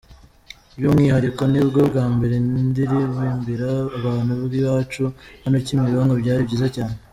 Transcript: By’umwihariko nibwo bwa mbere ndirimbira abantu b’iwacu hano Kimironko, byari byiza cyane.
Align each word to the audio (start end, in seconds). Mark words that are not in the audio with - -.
By’umwihariko 0.77 1.41
nibwo 1.51 1.79
bwa 1.89 2.05
mbere 2.15 2.35
ndirimbira 2.67 3.69
abantu 4.01 4.33
b’iwacu 4.51 5.03
hano 5.43 5.57
Kimironko, 5.65 6.13
byari 6.21 6.41
byiza 6.47 6.67
cyane. 6.75 6.95